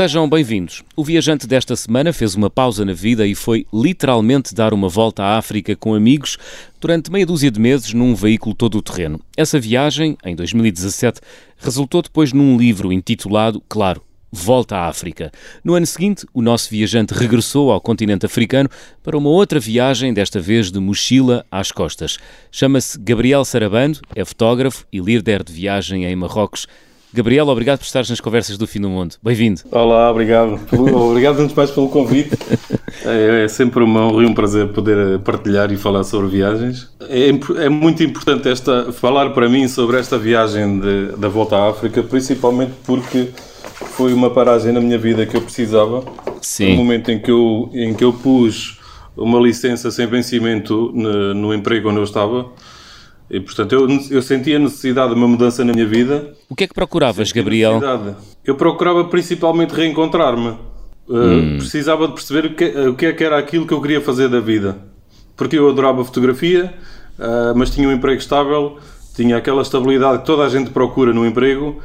[0.00, 0.82] Sejam bem-vindos.
[0.96, 5.22] O viajante desta semana fez uma pausa na vida e foi literalmente dar uma volta
[5.22, 6.38] à África com amigos
[6.80, 9.20] durante meia dúzia de meses num veículo todo-terreno.
[9.36, 11.20] Essa viagem, em 2017,
[11.58, 14.02] resultou depois num livro intitulado, claro,
[14.32, 15.30] Volta à África.
[15.62, 18.70] No ano seguinte, o nosso viajante regressou ao continente africano
[19.02, 22.16] para uma outra viagem, desta vez de mochila às costas.
[22.50, 26.66] Chama-se Gabriel Sarabando, é fotógrafo e líder de viagem em Marrocos.
[27.12, 29.16] Gabriel, obrigado por estares nas conversas do Fim do Mundo.
[29.20, 29.62] Bem-vindo.
[29.72, 30.60] Olá, obrigado.
[30.94, 32.38] obrigado muito mais pelo convite.
[33.04, 36.88] É, é, sempre uma honra e um prazer poder partilhar e falar sobre viagens.
[37.08, 37.30] É,
[37.64, 42.02] é muito importante esta, falar para mim sobre esta viagem de, da volta à África,
[42.02, 43.30] principalmente porque
[43.92, 46.04] foi uma paragem na minha vida que eu precisava.
[46.40, 46.70] Sim.
[46.70, 48.78] No momento em que eu, em que eu pus
[49.16, 52.46] uma licença sem vencimento no, no emprego onde eu estava
[53.30, 56.34] e, portanto, eu, eu senti a necessidade de uma mudança na minha vida.
[56.48, 57.80] O que é que procuravas, Gabriel?
[58.44, 60.48] Eu procurava principalmente reencontrar-me.
[61.08, 61.56] Uh, hum.
[61.58, 64.28] Precisava de perceber o que, o que é que era aquilo que eu queria fazer
[64.28, 64.78] da vida.
[65.36, 66.74] Porque eu adorava fotografia,
[67.18, 68.78] uh, mas tinha um emprego estável,
[69.14, 71.80] tinha aquela estabilidade que toda a gente procura no emprego,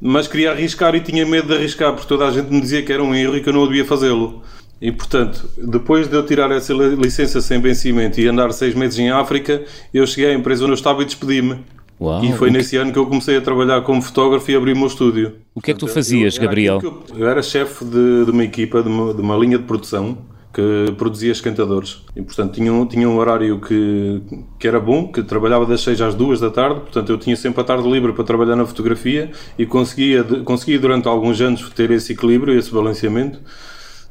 [0.00, 2.92] mas queria arriscar e tinha medo de arriscar, porque toda a gente me dizia que
[2.92, 4.42] era um erro e que eu não devia fazê-lo.
[4.80, 9.10] E portanto, depois de eu tirar essa licença sem vencimento e andar seis meses em
[9.10, 11.58] África, eu cheguei à empresa onde eu estava e despedi-me.
[12.00, 12.76] Uau, e foi nesse que...
[12.76, 15.34] ano que eu comecei a trabalhar como fotógrafo e abri o meu estúdio.
[15.54, 16.80] O que é que tu fazias, eu, Gabriel?
[16.82, 20.16] Eu, eu, era chefe de, de, uma equipa, de uma, de uma, linha de produção
[20.50, 21.98] que produzia esquentadores.
[22.16, 24.22] E, portanto, tinha um, tinha um horário que,
[24.58, 27.60] que era bom, que trabalhava das 6 às 2 da tarde, portanto, eu tinha sempre
[27.60, 32.14] a tarde livre para trabalhar na fotografia e conseguia, conseguia durante alguns anos ter esse
[32.14, 33.40] equilíbrio, esse balanceamento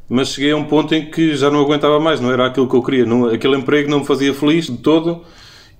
[0.09, 2.75] mas cheguei a um ponto em que já não aguentava mais, não era aquilo que
[2.75, 3.05] eu queria.
[3.05, 5.23] Não, aquele emprego não me fazia feliz de todo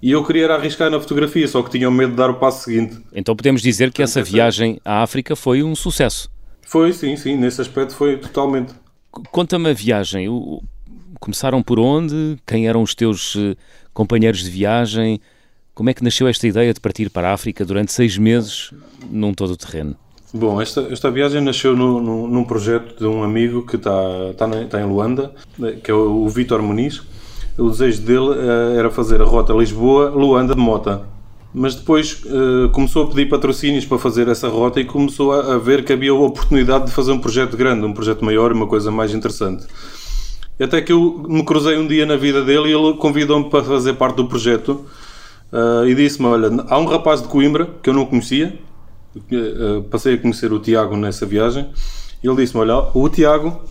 [0.02, 2.98] e eu queria arriscar na fotografia, só que tinha medo de dar o passo seguinte.
[3.12, 6.30] Então podemos dizer que essa viagem à África foi um sucesso.
[6.62, 8.74] Foi, sim, sim, nesse aspecto foi totalmente.
[9.32, 10.28] Conta-me a viagem.
[11.20, 12.38] Começaram por onde?
[12.46, 13.56] Quem eram os teus eh,
[13.94, 15.20] companheiros de viagem?
[15.74, 18.72] Como é que nasceu esta ideia de partir para a África durante seis meses
[19.10, 19.98] num todo o terreno?
[20.32, 24.48] Bom, esta, esta viagem nasceu no, no, num projeto de um amigo que está, está,
[24.62, 25.34] está em Luanda,
[25.84, 27.02] que é o, o Vítor Muniz.
[27.58, 31.02] O desejo dele uh, era fazer a rota Lisboa-Luanda de Mota.
[31.52, 35.58] Mas depois uh, começou a pedir patrocínios para fazer essa rota e começou a, a,
[35.58, 38.92] ver que havia a oportunidade de fazer um projeto grande, um projeto maior, uma coisa
[38.92, 39.66] mais interessante.
[40.62, 43.94] Até que eu me cruzei um dia na vida dele e ele convidou-me para fazer
[43.94, 44.86] parte do projeto
[45.52, 48.60] uh, e disse-me: Olha, há um rapaz de Coimbra que eu não conhecia,
[49.16, 51.70] uh, passei a conhecer o Tiago nessa viagem.
[52.24, 53.62] E ele disse-me: Olha, o Tiago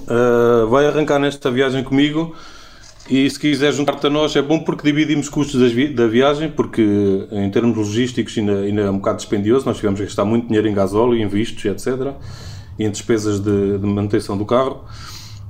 [0.00, 2.34] uh, vai arrancar nesta viagem comigo.
[3.10, 6.82] E se quiser juntar-te a nós é bom porque dividimos custos vi da viagem, porque
[7.32, 10.68] em termos logísticos ainda, ainda é um bocado dispendioso, nós tivemos que gastar muito dinheiro
[10.68, 12.12] em gasóleo, em vistos, etc.
[12.78, 14.84] E em despesas de, de manutenção do carro.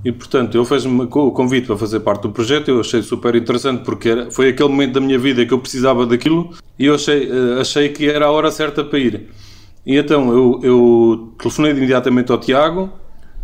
[0.05, 3.83] E portanto, ele fez-me o convite para fazer parte do projeto, eu achei super interessante
[3.85, 7.29] porque era, foi aquele momento da minha vida que eu precisava daquilo e eu achei,
[7.29, 9.29] eh, achei que era a hora certa para ir.
[9.85, 12.93] E então eu, eu telefonei imediatamente ao Tiago,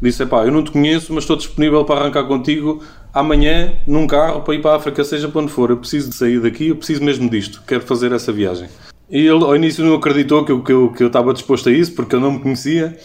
[0.01, 2.83] disse: pá, eu não te conheço, mas estou disponível para arrancar contigo
[3.13, 5.71] amanhã num carro para ir para a África, seja para onde for.
[5.71, 8.69] Eu preciso de sair daqui, eu preciso mesmo disto, quero fazer essa viagem.
[9.11, 11.73] E ele ao início não acreditou que eu, que eu, que eu estava disposto a
[11.73, 12.97] isso, porque eu não me conhecia.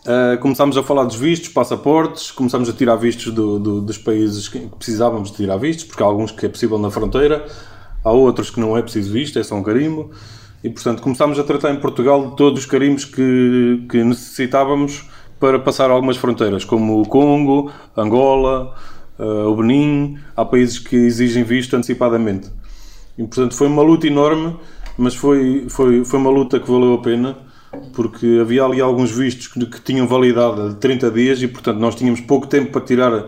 [0.00, 4.48] Uh, começámos a falar dos vistos, passaportes, começámos a tirar vistos do, do, dos países
[4.48, 7.46] que precisávamos de tirar vistos, porque há alguns que é possível na fronteira,
[8.02, 10.10] há outros que não é preciso visto, é só um carimbo.
[10.64, 15.06] E portanto começámos a tratar em Portugal de todos os carimbos que, que necessitávamos
[15.38, 18.74] para passar algumas fronteiras, como o Congo, Angola,
[19.18, 20.16] uh, o Benin.
[20.34, 22.50] Há países que exigem visto antecipadamente.
[23.18, 24.56] E portanto foi uma luta enorme,
[24.96, 27.49] mas foi, foi, foi uma luta que valeu a pena
[27.92, 31.94] porque havia ali alguns vistos que, que, tinham validade de 30 dias e, portanto, nós
[31.94, 33.26] tínhamos pouco tempo para tirar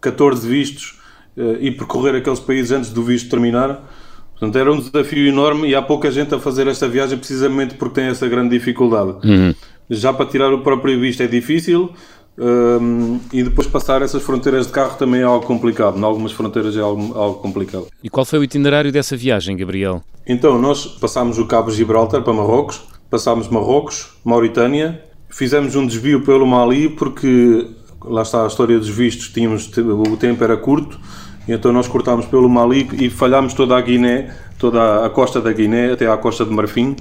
[0.00, 0.98] 14 vistos
[1.36, 3.88] uh, e percorrer aqueles países antes do visto terminar.
[4.32, 8.00] Portanto, era um desafio enorme e há pouca gente a fazer esta viagem precisamente porque
[8.00, 9.26] tem essa grande dificuldade.
[9.26, 9.54] Uhum.
[9.88, 11.92] Já para tirar o próprio visto é difícil
[12.38, 15.98] um, e depois passar essas fronteiras de carro também é algo complicado.
[15.98, 17.86] Em algumas fronteiras é algo, algo complicado.
[18.02, 20.02] E qual foi o itinerário dessa viagem, Gabriel?
[20.26, 22.82] Então, nós passámos o Cabo Gibraltar para Marrocos
[23.16, 27.66] passámos Marrocos, Mauritânia, fizemos um desvio pelo Mali porque
[28.04, 31.00] lá está a história dos vistos, tínhamos, o tempo era curto,
[31.48, 35.92] então nós cortámos pelo Mali e falhámos toda a Guiné, toda a costa da Guiné
[35.92, 36.94] até à costa de Marfim,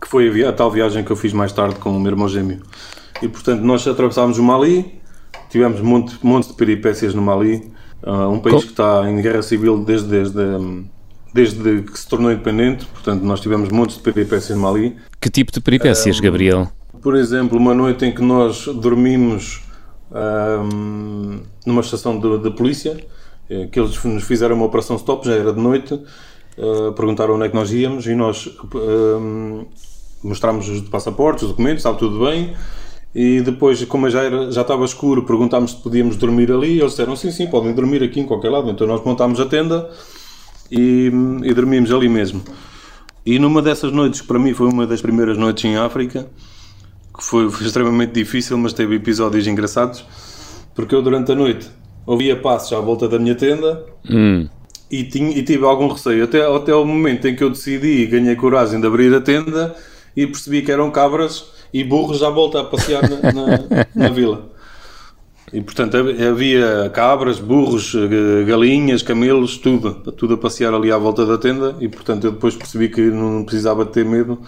[0.00, 2.28] que foi a, a tal viagem que eu fiz mais tarde com o meu irmão
[2.28, 2.60] gêmeo.
[3.22, 5.00] E portanto nós atravessámos o Mali,
[5.48, 9.78] tivemos monte, monte de peripécias no Mali, uh, um país que está em guerra civil
[9.84, 10.88] desde, desde um,
[11.32, 14.96] desde que se tornou independente, portanto, nós tivemos montes de peripécias no Mali.
[15.20, 16.70] Que tipo de peripécias, um, Gabriel?
[17.02, 19.60] por exemplo, uma noite em que nós dormimos
[20.12, 22.96] um, numa estação de, de, polícia,
[23.50, 27.46] eh, que eles nos fizeram uma operação stop, já era de noite, uh, perguntaram onde
[27.46, 29.64] é que nós íamos e nós um,
[30.22, 32.54] mostramos os passaportes, os documentos, estava tudo bem.
[33.14, 36.78] E depois, como já, era, já estava escuro, perguntámos se podíamos dormir ali.
[36.78, 38.70] Eles disseram sim, sim, podem dormir aqui em qualquer lado.
[38.70, 39.90] Então nós montámos a tenda
[40.72, 41.12] e,
[41.44, 42.42] e dormimos ali mesmo.
[43.24, 46.26] E numa dessas noites, que para mim foi uma das primeiras noites em África,
[47.16, 50.04] que foi, foi extremamente difícil, mas teve episódios engraçados,
[50.74, 51.68] porque eu durante a noite
[52.06, 54.48] ouvia passos à volta da minha tenda hum.
[54.90, 56.24] e, tinha, e tive algum receio.
[56.24, 59.76] Até, até o momento em que eu decidi e ganhei coragem de abrir a tenda
[60.16, 64.50] e percebi que eram cabras e burros à volta a passear na, na, na vila.
[65.52, 71.26] E portanto havia cabras, burros, eh, galinhas, camelos, tudo, tudo a passear ali à volta
[71.26, 71.76] da tenda.
[71.78, 74.38] E portanto eu depois percebi que não precisava ter medo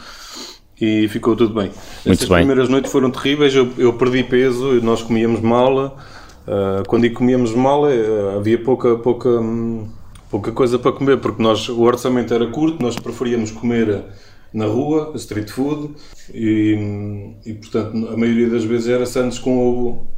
[0.81, 1.71] e ficou tudo bem.
[2.07, 2.39] Muito Essas bem.
[2.39, 7.85] primeiras noites foram terríveis, eu, eu perdi peso, nós comíamos mal, uh, quando comíamos mal
[7.85, 9.87] uh, havia pouca, pouca, um,
[10.31, 14.05] pouca coisa para comer, porque nós, o orçamento era curto, nós preferíamos comer
[14.53, 15.95] na rua, street food,
[16.33, 20.14] e, e portanto a maioria das vezes era sandes com ovo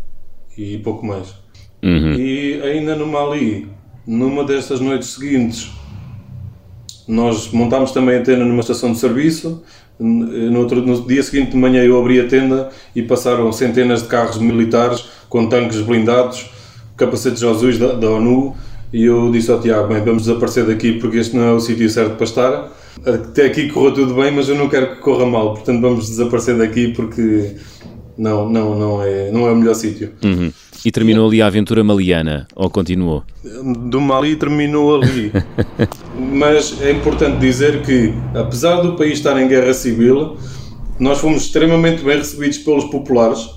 [0.56, 1.34] e pouco mais.
[1.82, 2.14] Uhum.
[2.14, 3.68] E ainda no Mali,
[4.06, 5.70] numa destas noites seguintes,
[7.06, 9.62] nós montámos também a tenda numa estação de serviço.
[9.98, 14.08] No, outro, no dia seguinte de manhã eu abri a tenda e passaram centenas de
[14.08, 16.50] carros militares com tanques blindados,
[16.96, 18.54] capacetes Jesus da, da ONU.
[18.92, 21.88] E eu disse ao Tiago: bem, vamos desaparecer daqui porque este não é o sítio
[21.88, 22.72] certo para estar.
[23.04, 26.56] Até aqui correu tudo bem, mas eu não quero que corra mal, portanto vamos desaparecer
[26.56, 27.54] daqui porque
[28.16, 30.12] não, não, não, é, não é o melhor sítio.
[30.22, 30.52] Uhum.
[30.84, 33.24] E terminou ali a aventura maliana, ou continuou?
[33.88, 35.32] Do Mali terminou ali.
[36.16, 40.36] Mas é importante dizer que, apesar do país estar em guerra civil,
[40.98, 43.48] nós fomos extremamente bem recebidos pelos populares.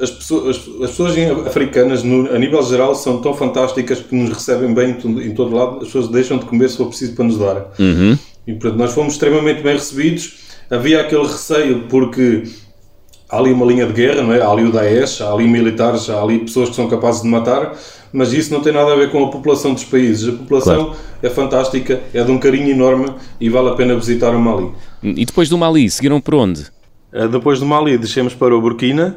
[0.00, 1.14] As pessoas, as, as pessoas
[1.46, 5.54] africanas, no, a nível geral, são tão fantásticas que nos recebem bem em, em todo
[5.54, 5.76] lado.
[5.78, 7.74] As pessoas deixam de comer se for preciso para nos dar.
[7.78, 8.18] Uhum.
[8.46, 10.38] E portanto, nós fomos extremamente bem recebidos.
[10.70, 12.44] Havia aquele receio porque
[13.30, 14.42] há ali uma linha de guerra, não é?
[14.42, 17.74] Há ali o Daesh, há ali militares, há ali pessoas que são capazes de matar,
[18.12, 20.28] mas isso não tem nada a ver com a população dos países.
[20.28, 21.00] A população claro.
[21.22, 23.06] é fantástica, é de um carinho enorme
[23.40, 24.70] e vale a pena visitar o Mali.
[25.02, 26.66] E depois do Mali, seguiram por onde?
[27.12, 29.16] Eh, depois do Mali, descemos para o Burkina.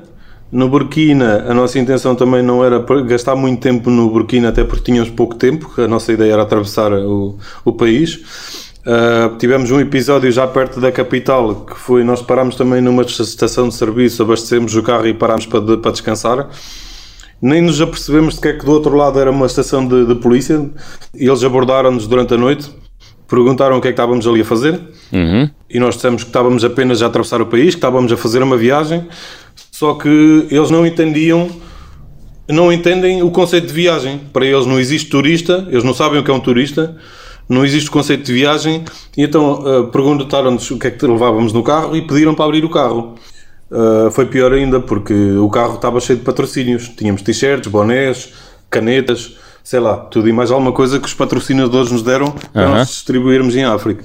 [0.51, 4.83] No Burkina, a nossa intenção também não era gastar muito tempo no Burkina, até porque
[4.83, 8.72] tínhamos pouco tempo, a nossa ideia era atravessar o, o país.
[8.85, 13.69] Uh, tivemos um episódio já perto da capital que foi nós parámos também numa estação
[13.69, 16.49] de serviço, abastecemos o carro e parámos para, para descansar.
[17.41, 20.15] Nem nos apercebemos de que é que do outro lado era uma estação de, de
[20.15, 20.69] polícia.
[21.13, 22.69] E eles abordaram-nos durante a noite,
[23.27, 24.79] perguntaram o que é que estávamos ali a fazer.
[25.11, 25.49] Uhum.
[25.69, 28.57] E nós dissemos que estávamos apenas a atravessar o país, que estávamos a fazer uma
[28.57, 29.07] viagem.
[29.71, 31.49] Só que eles não entendiam
[32.49, 34.19] não entendem o conceito de viagem.
[34.31, 36.97] Para eles não existe turista, eles não sabem o que é um turista
[37.47, 38.83] não existe o conceito de viagem,
[39.17, 42.63] e então uh, perguntaram-nos o que é que levávamos no carro e pediram para abrir
[42.63, 43.15] o carro.
[43.69, 46.89] Uh, foi pior ainda porque o carro estava cheio de patrocínios.
[46.89, 48.31] Tínhamos t-shirts, bonés,
[48.69, 52.87] canetas, sei lá, tudo e mais alguma coisa que os patrocinadores nos deram para nós
[52.89, 54.03] distribuirmos em África.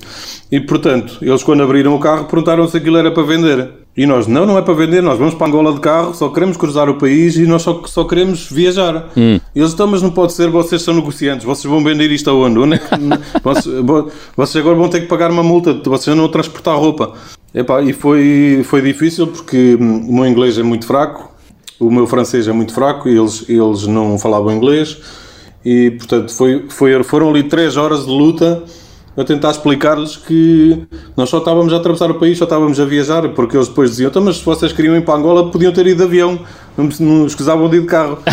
[0.50, 3.68] E portanto, eles quando abriram o carro perguntaram se aquilo era para vender.
[3.99, 6.57] E nós, não, não é para vender, nós vamos para Angola de carro, só queremos
[6.57, 9.11] cruzar o país e nós só, só queremos viajar.
[9.17, 9.40] Hum.
[9.52, 12.61] E eles, então, mas não pode ser, vocês são negociantes, vocês vão vender isto aonde?
[12.61, 12.87] onde é que,
[13.43, 13.75] vocês,
[14.37, 17.14] vocês, agora vão ter que pagar uma multa, vocês não vão transportar roupa.
[17.52, 21.33] Epá, e foi, foi difícil porque o meu inglês é muito fraco,
[21.81, 24.97] o meu francês é muito fraco, eles, eles não falavam inglês
[25.64, 28.62] e, portanto, foi, foi, foram ali três horas de luta
[29.19, 33.29] a tentar explicar-lhes que nós só estávamos a atravessar o país, só estávamos a viajar,
[33.31, 35.97] porque eles depois diziam, então, mas se vocês queriam ir para Angola, podiam ter ido
[35.97, 36.39] de avião,
[36.77, 38.19] não, não escusavam de ir de carro.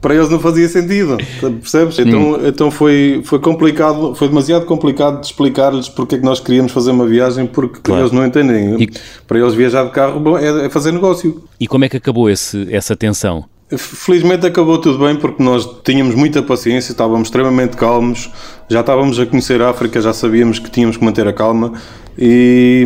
[0.00, 1.98] para eles não fazia sentido, percebes?
[1.98, 6.70] Então, então foi, foi complicado, foi demasiado complicado de explicar-lhes porque é que nós queríamos
[6.70, 8.02] fazer uma viagem, porque claro.
[8.02, 8.80] eles não entendem.
[8.80, 8.90] E...
[9.26, 11.42] Para eles viajar de carro bom, é, é fazer negócio.
[11.58, 13.44] E como é que acabou esse, essa tensão?
[13.76, 18.30] Felizmente acabou tudo bem porque nós tínhamos muita paciência, estávamos extremamente calmos,
[18.66, 21.74] já estávamos a conhecer a África, já sabíamos que tínhamos que manter a calma
[22.16, 22.82] e,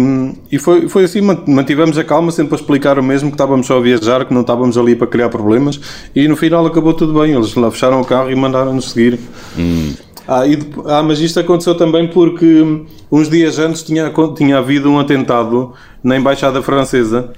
[0.51, 3.77] e foi, foi assim, mantivemos a calma sempre a explicar o mesmo que estávamos só
[3.77, 5.81] a viajar, que não estávamos ali para criar problemas
[6.17, 9.21] e no final acabou tudo bem, eles lá fecharam o carro e mandaram-nos seguir.
[9.57, 9.93] Hum.
[10.27, 14.99] Ah, e, ah, mas isto aconteceu também porque uns dias antes tinha, tinha havido um
[14.99, 17.33] atentado na Embaixada Francesa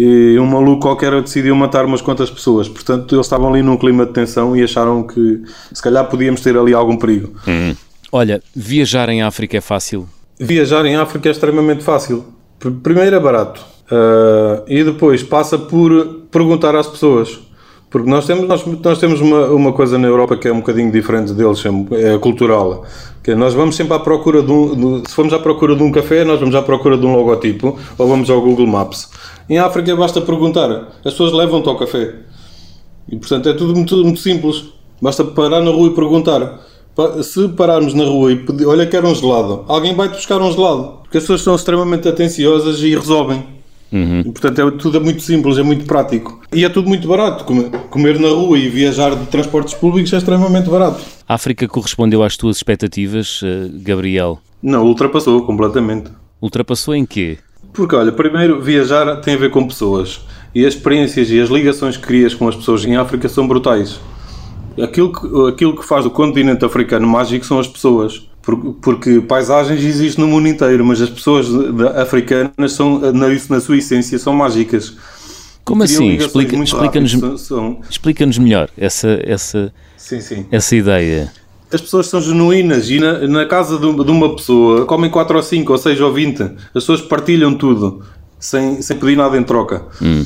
[0.00, 2.68] e um maluco qualquer decidiu matar umas quantas pessoas.
[2.68, 6.56] Portanto, eles estavam ali num clima de tensão e acharam que se calhar podíamos ter
[6.56, 7.32] ali algum perigo.
[7.48, 7.74] Hum.
[8.12, 10.08] Olha, viajar em África é fácil?
[10.38, 12.24] Viajar em África é extremamente fácil.
[12.80, 13.60] Primeiro é barato.
[13.90, 17.40] Uh, e depois passa por perguntar às pessoas.
[17.90, 20.92] Porque nós temos, nós, nós temos uma, uma coisa na Europa que é um bocadinho
[20.92, 22.84] diferente deles, é cultural.
[23.34, 25.02] Nós vamos sempre à procura de um.
[25.06, 28.08] Se formos à procura de um café, nós vamos à procura de um logotipo ou
[28.08, 29.08] vamos ao Google Maps.
[29.48, 30.70] Em África basta perguntar,
[31.04, 32.14] as pessoas levam-te ao café.
[33.08, 34.64] E portanto é tudo muito, muito simples.
[35.00, 36.60] Basta parar na rua e perguntar.
[37.22, 40.98] Se pararmos na rua e pedir, olha, quero um gelado, alguém vai-te buscar um gelado.
[41.02, 43.44] Porque as pessoas são extremamente atenciosas e resolvem.
[43.92, 44.20] Uhum.
[44.20, 46.40] E, portanto, é, tudo é muito simples, é muito prático.
[46.52, 47.44] E é tudo muito barato.
[47.44, 51.00] Comer, comer na rua e viajar de transportes públicos é extremamente barato.
[51.28, 54.40] A África correspondeu às tuas expectativas, eh, Gabriel?
[54.62, 56.10] Não, ultrapassou completamente.
[56.40, 57.36] Ultrapassou em quê?
[57.74, 60.22] Porque, olha, primeiro, viajar tem a ver com pessoas.
[60.54, 64.00] E as experiências e as ligações que crias com as pessoas em África são brutais.
[64.82, 68.26] Aquilo que, aquilo que faz o continente africano mágico são as pessoas
[68.80, 71.48] porque paisagens existem no mundo inteiro, mas as pessoas
[71.96, 74.96] africanas são, na, na sua essência, são mágicas.
[75.68, 76.16] Como assim?
[76.16, 76.98] Explica-nos explica
[77.90, 80.46] explica melhor essa, essa, sim, sim.
[80.50, 81.30] essa ideia.
[81.70, 85.42] As pessoas são genuínas e na, na casa de, de, uma pessoa comem 4 ou
[85.42, 86.42] 5 ou 6 ou 20.
[86.42, 88.02] As pessoas partilham tudo
[88.40, 89.84] sem, sem pedir nada em troca.
[90.00, 90.24] Hum.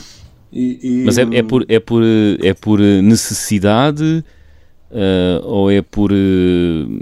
[0.53, 1.05] E, e...
[1.05, 2.03] Mas é, é, por, é, por,
[2.41, 4.25] é por necessidade
[4.93, 6.13] uh, ou é por.
[6.13, 7.01] Uh...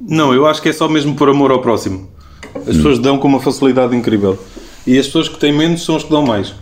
[0.00, 2.08] Não, eu acho que é só mesmo por amor ao próximo.
[2.54, 2.64] As hum.
[2.66, 4.38] pessoas dão com uma facilidade incrível.
[4.86, 6.54] E as pessoas que têm menos são as que dão mais.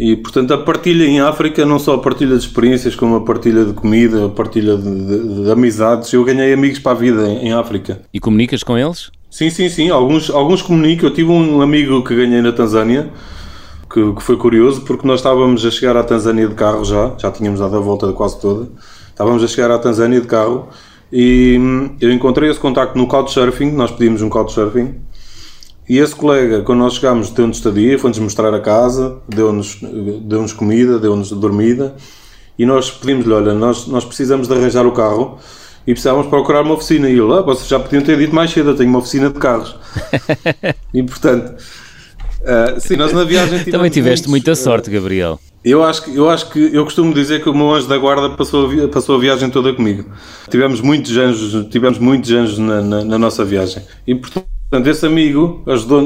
[0.00, 3.66] E portanto a partilha em África, não só a partilha de experiências, como a partilha
[3.66, 6.10] de comida, a partilha de, de, de amizades.
[6.14, 8.00] Eu ganhei amigos para a vida em, em, África.
[8.10, 9.10] E comunicas com eles?
[9.30, 9.90] Sim, sim, sim.
[9.90, 11.04] Alguns, alguns comunico.
[11.04, 13.10] Eu tive um amigo que ganhei na Tanzânia,
[13.92, 17.30] que, que foi curioso, porque nós estávamos a chegar à Tanzânia de carro já, já
[17.30, 18.70] tínhamos dado a volta quase toda.
[19.10, 20.70] Estávamos a chegar à Tanzânia de carro
[21.12, 24.94] e hum, eu encontrei esse contacto no Couchsurfing, nós pedimos um Couchsurfing.
[25.90, 29.76] E esse colega, quando nós chegámos, deu-nos estadia, foi-nos mostrar a casa, deu-nos
[30.22, 31.96] deu comida, deu-nos dormida.
[32.56, 35.40] E nós pedimos-lhe: Olha, nós, nós precisamos de arranjar o carro
[35.84, 37.08] e precisávamos procurar uma oficina.
[37.08, 39.40] E ele: ah, Vocês já podiam ter dito mais cedo, eu tenho uma oficina de
[39.40, 39.74] carros.
[40.94, 45.40] e portanto, uh, sim, nós na viagem Também tiveste muitos, muita sorte, Gabriel.
[45.64, 48.30] Eu acho, que, eu acho que eu costumo dizer que o meu anjo da guarda
[48.30, 50.08] passou a, passou a viagem toda comigo.
[50.48, 53.82] Tivemos muitos anjos, tivemos muitos anjos na, na, na nossa viagem.
[54.06, 54.46] E portanto,
[54.86, 55.62] esse amigo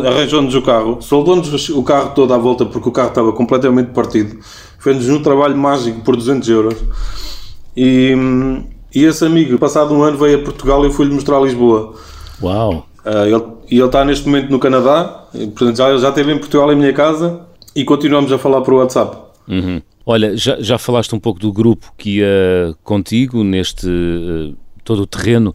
[0.07, 4.39] arranjou-nos o carro, soldou-nos o carro todo à volta porque o carro estava completamente partido.
[4.79, 6.79] Fez-nos um trabalho mágico por 200 euros.
[7.77, 8.15] E,
[8.95, 11.95] e esse amigo, passado um ano, veio a Portugal e eu fui-lhe mostrar Lisboa.
[12.43, 12.87] Uau!
[13.05, 16.73] Uh, ele, e ele está neste momento no Canadá, portanto já, já esteve em Portugal
[16.73, 17.41] em minha casa
[17.77, 19.19] e continuamos a falar por WhatsApp.
[19.47, 19.83] Uhum.
[20.07, 25.07] Olha, já, já falaste um pouco do grupo que ia contigo neste uh, todo o
[25.07, 25.55] terreno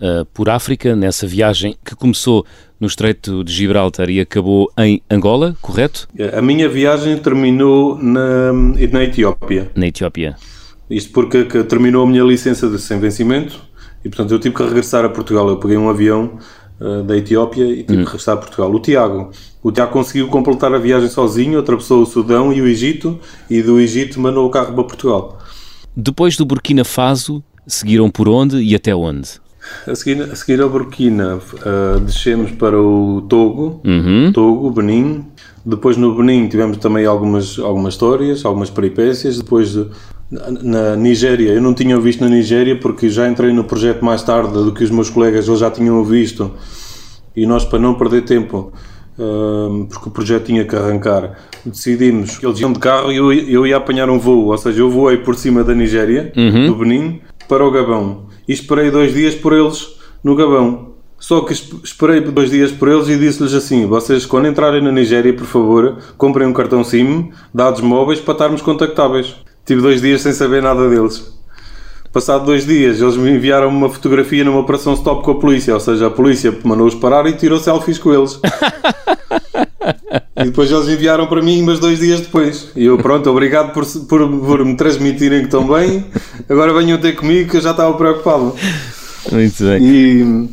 [0.00, 2.44] uh, por África, nessa viagem que começou
[2.80, 6.08] no Estreito de Gibraltar e acabou em Angola, correto?
[6.32, 9.70] A minha viagem terminou na, na Etiópia.
[9.74, 10.36] Na Etiópia.
[10.88, 13.60] Isto porque terminou a minha licença de sem vencimento
[14.04, 15.48] e, portanto, eu tive que regressar a Portugal.
[15.48, 16.38] Eu peguei um avião
[16.80, 18.04] uh, da Etiópia e tive hum.
[18.04, 18.72] que regressar a Portugal.
[18.72, 19.30] O Tiago
[19.62, 23.18] o Tiago conseguiu completar a viagem sozinho, atravessou o Sudão e o Egito
[23.50, 25.38] e do Egito mandou o carro para Portugal.
[25.96, 29.40] Depois do Burkina Faso, seguiram por onde e até onde?
[29.86, 34.30] A seguir, a seguir ao Burkina, uh, descemos para o Togo, uhum.
[34.32, 35.24] Togo, Benin.
[35.64, 39.38] Depois no Benin tivemos também algumas, algumas histórias, algumas peripécias.
[39.38, 39.76] Depois
[40.30, 44.52] na Nigéria, eu não tinha visto na Nigéria porque já entrei no projeto mais tarde
[44.52, 46.50] do que os meus colegas eles já tinham visto.
[47.34, 48.72] E nós, para não perder tempo,
[49.88, 51.38] porque o projeto tinha que arrancar.
[51.64, 54.80] Decidimos que eles iam de carro e eu, eu ia apanhar um voo, ou seja,
[54.80, 56.66] eu voei por cima da Nigéria, uhum.
[56.66, 58.26] do Benin, para o Gabão.
[58.46, 60.88] E esperei dois dias por eles no Gabão.
[61.18, 65.32] Só que esperei dois dias por eles e disse-lhes assim: vocês, quando entrarem na Nigéria,
[65.32, 69.34] por favor, comprem um cartão SIM, dados móveis, para estarmos contactáveis.
[69.66, 71.37] Tive dois dias sem saber nada deles.
[72.18, 75.78] Passado dois dias, eles me enviaram uma fotografia numa operação stop com a polícia, ou
[75.78, 78.40] seja, a polícia mandou-os parar e tirou selfies com eles.
[80.36, 82.72] e depois eles enviaram para mim, mas dois dias depois.
[82.74, 86.06] E eu, pronto, obrigado por, por, por me transmitirem que estão bem,
[86.48, 88.52] agora venham ter comigo que eu já estava preocupado.
[89.30, 89.80] Muito bem.
[89.80, 90.48] E,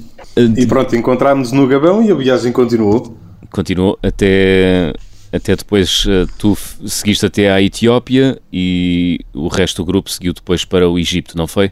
[0.58, 3.18] e pronto, encontrámos-nos no Gabão e a viagem continuou.
[3.50, 4.94] Continuou até
[5.36, 10.66] até depois eh, tu seguiste até à Etiópia e o resto do grupo seguiu depois
[10.66, 11.72] para o Egito, não foi?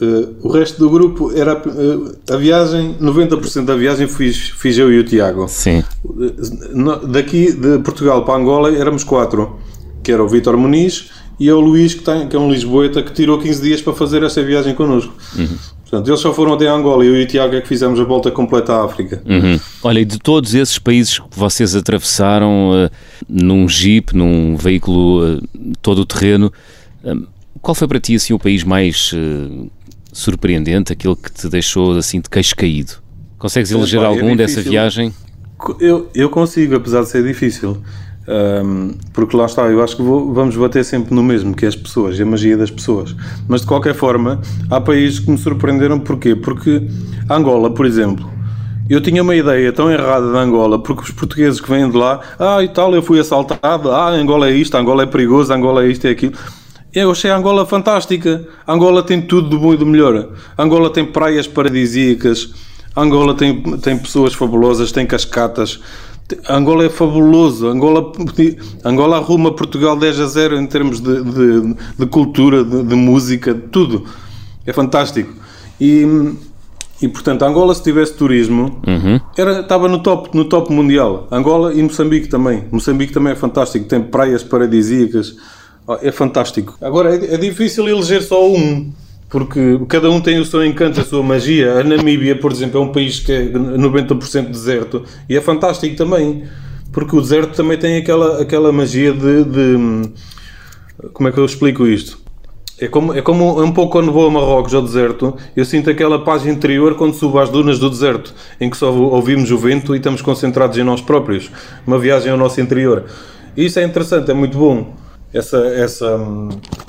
[0.00, 4.92] Uh, o resto do grupo era uh, a viagem, 90% da viagem fiz, fiz eu
[4.92, 5.48] e o Tiago.
[5.48, 5.82] Sim.
[6.04, 9.58] Uh, daqui de Portugal para Angola éramos quatro,
[10.02, 13.02] que era o Vítor Muniz e é o Luís, que, tem, que é um Lisboeta,
[13.02, 15.12] que tirou 15 dias para fazer essa viagem connosco.
[15.36, 15.58] Uhum.
[15.88, 18.04] Portanto, eles só foram até Angola e eu e o Tiago é que fizemos a
[18.04, 19.22] volta completa à África.
[19.24, 19.58] Uhum.
[19.82, 22.90] Olha, e de todos esses países que vocês atravessaram uh,
[23.26, 25.42] num jeep, num veículo uh,
[25.80, 26.52] todo o terreno,
[27.02, 27.26] uh,
[27.62, 29.14] qual foi para ti assim o país mais
[30.12, 32.92] surpreendente, aquele que te deixou assim de queixo caído?
[33.38, 35.14] Consegues eleger é, algum é dessa viagem?
[35.80, 37.82] Eu, eu consigo, apesar de ser difícil.
[38.28, 41.68] Um, porque lá está, eu acho que vou, vamos bater sempre no mesmo, que é
[41.68, 43.16] as pessoas, a magia das pessoas.
[43.48, 46.36] Mas de qualquer forma, há países que me surpreenderam, porquê?
[46.36, 46.82] Porque
[47.30, 48.30] Angola, por exemplo,
[48.90, 52.20] eu tinha uma ideia tão errada de Angola, porque os portugueses que vêm de lá,
[52.38, 55.88] ah e tal, eu fui assaltado, ah, Angola é isto, Angola é perigoso, Angola é
[55.88, 56.34] isto e é aquilo.
[56.92, 58.46] Eu achei a Angola fantástica.
[58.66, 60.30] Angola tem tudo do bom e do melhor.
[60.58, 62.50] Angola tem praias paradisíacas.
[62.96, 65.78] Angola tem, tem pessoas fabulosas, tem cascatas,
[66.48, 67.68] Angola é fabuloso.
[67.68, 68.12] Angola,
[68.84, 73.54] Angola arruma Portugal 10 a 0 em termos de, de, de cultura, de, de, música,
[73.54, 74.04] de tudo.
[74.66, 75.32] É fantástico.
[75.80, 76.06] E,
[77.00, 79.20] e portanto, Angola, se tivesse turismo, uhum.
[79.36, 81.26] era, estava no top, no top mundial.
[81.30, 82.64] Angola e Moçambique também.
[82.70, 83.86] Moçambique também é fantástico.
[83.86, 85.36] Tem praias paradisíacas.
[86.02, 86.76] É fantástico.
[86.82, 88.92] Agora, é, é difícil eleger só um
[89.28, 91.80] porque cada um tem o seu encanto, a sua magia.
[91.80, 96.44] A Namíbia, por exemplo, é um país que é 90% deserto e é fantástico também,
[96.92, 100.10] porque o deserto também tem aquela, aquela magia de, de
[101.12, 102.18] Como é que eu explico isto?
[102.80, 106.24] É como, é como um pouco quando vou a Marrocos ao deserto, eu sinto aquela
[106.24, 109.98] paz interior quando subo às dunas do deserto, em que só ouvimos o vento e
[109.98, 111.50] estamos concentrados em nós próprios.
[111.84, 113.04] Uma viagem ao nosso interior.
[113.56, 114.94] E isso é interessante, é muito bom,
[115.34, 116.20] essa, essa,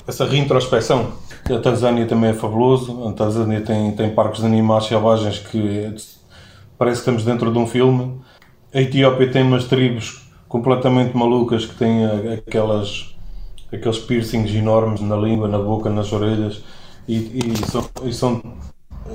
[0.07, 1.11] essa reintrospeção.
[1.51, 3.07] A Tanzânia também é fabuloso.
[3.07, 5.93] A Tanzânia tem, tem parques de animais selvagens que
[6.77, 8.19] parece que estamos dentro de um filme.
[8.73, 13.15] A Etiópia tem umas tribos completamente malucas que têm aquelas,
[13.71, 16.63] aqueles piercings enormes na língua, na boca, nas orelhas
[17.07, 18.41] e, e, são, e são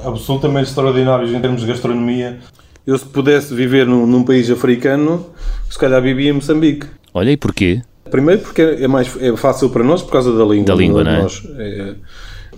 [0.04, 2.40] absolutamente extraordinários em termos de gastronomia.
[2.86, 5.26] Eu, se pudesse viver num, num país africano,
[5.70, 6.86] se calhar vivia em Moçambique.
[7.14, 7.82] Olha, e porquê?
[8.10, 10.66] Primeiro porque é, mais é fácil para nós por causa da língua.
[10.66, 11.22] Da língua, não é?
[11.22, 11.94] Nós, é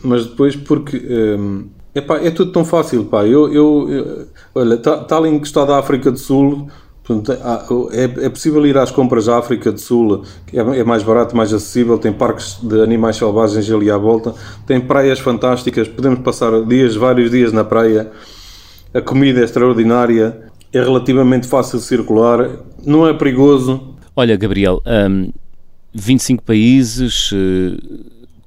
[0.03, 3.25] mas depois porque hum, epá, é tudo tão fácil, pá.
[3.25, 6.69] Eu, eu, eu olha, tal tá, encostado à África do Sul,
[7.93, 11.53] é, é possível ir às compras à África do Sul, é, é mais barato, mais
[11.53, 14.35] acessível, tem parques de animais selvagens ali à volta,
[14.67, 18.11] tem praias fantásticas, podemos passar dias, vários dias na praia,
[18.93, 22.51] a comida é extraordinária, é relativamente fácil de circular,
[22.85, 23.96] não é perigoso.
[24.19, 25.31] Olha, Gabriel, um,
[25.93, 27.77] 25 países, eh,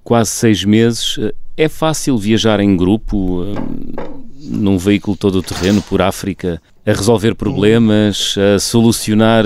[0.04, 4.04] quase seis meses, eh, é fácil viajar em grupo, eh,
[4.42, 9.46] num veículo todo o terreno por África, a resolver problemas, a solucionar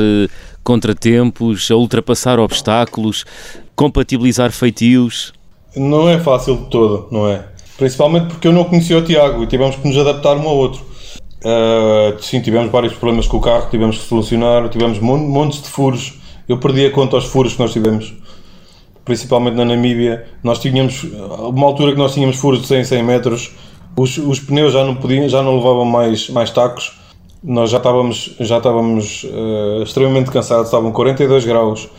[0.64, 3.26] contratempos, a ultrapassar obstáculos,
[3.76, 5.34] compatibilizar feitios?
[5.76, 7.44] Não é fácil de todo, não é?
[7.78, 10.93] Principalmente porque eu não conhecia o Tiago e tivemos que nos adaptar um ao outro.
[11.44, 16.24] Uh, sim, tivemos vários problemas com o carro, tivemos que solucionar, tivemos montes de furos
[16.48, 18.14] eu perdi a conta aos furos que nós tivemos,
[19.06, 20.26] principalmente na Namíbia.
[20.44, 23.52] Nós tínhamos, uma altura que nós tínhamos furos de 100, 100 metros,
[23.96, 27.00] os, os pneus já não podiam, já não levavam mais, mais tacos.
[27.42, 31.90] Nós já estávamos, já estávamos uh, extremamente cansados, estavam 42 graus.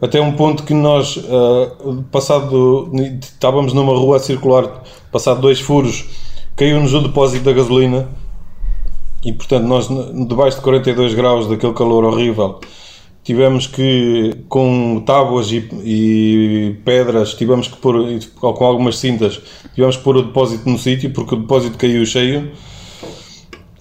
[0.00, 6.04] Até um ponto que nós, uh, passado, estávamos numa rua circular, passado dois furos,
[6.56, 8.08] caiu-nos o depósito da gasolina
[9.26, 9.88] e portanto nós
[10.26, 12.60] debaixo de 42 graus daquele calor horrível
[13.26, 19.40] tivemos que, com tábuas e, e, pedras, tivemos que pôr, com algumas cintas,
[19.74, 22.52] tivemos que pôr o depósito no sítio, porque o depósito caiu cheio.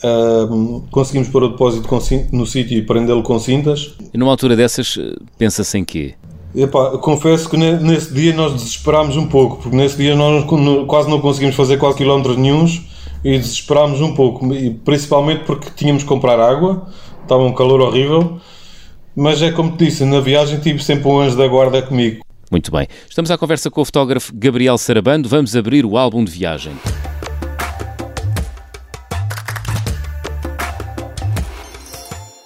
[0.03, 1.87] Uh, conseguimos pôr o depósito
[2.31, 3.93] no sítio e prendê-lo com cintas.
[4.11, 4.97] E numa altura dessas,
[5.37, 6.15] pensa-se em quê?
[6.55, 10.43] Epá, confesso que nesse dia nós desesperámos um pouco, porque nesse dia nós
[10.87, 12.81] quase não conseguimos fazer quase quilómetros nenhums
[13.25, 14.47] e desesperámos um pouco,
[14.85, 16.87] principalmente porque tínhamos que comprar água,
[17.23, 18.39] estava um calor horrível
[19.15, 22.21] mas é como te disse, na viagem tive sempre um anjo da guarda comigo.
[22.51, 22.85] Muito bem.
[23.09, 25.29] Estamos à conversa com o fotógrafo Gabriel Sarabando.
[25.29, 26.73] Vamos abrir o álbum de viagem.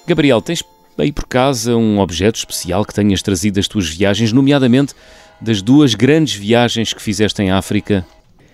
[0.06, 0.64] Gabriel, tens
[0.98, 4.94] aí por casa um objeto especial que tenhas trazido das tuas viagens, nomeadamente
[5.42, 8.06] das duas grandes viagens que fizeste em África?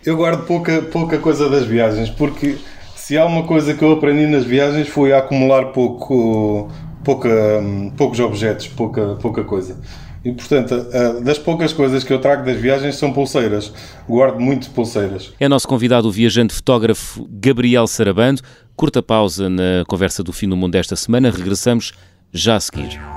[0.06, 2.58] Eu guardo pouca, pouca coisa das viagens, porque
[2.96, 6.70] se há uma coisa que eu aprendi nas viagens foi acumular pouco,
[7.04, 7.30] pouca,
[7.98, 9.80] poucos objetos, pouca, pouca coisa.
[10.24, 10.76] E portanto,
[11.24, 13.72] das poucas coisas que eu trago das viagens são pulseiras.
[14.10, 15.32] Guardo muito pulseiras.
[15.40, 18.42] É nosso convidado o viajante fotógrafo Gabriel Sarabando.
[18.76, 21.30] Curta pausa na conversa do fim do mundo desta semana.
[21.30, 21.94] Regressamos
[22.34, 23.15] já a seguir.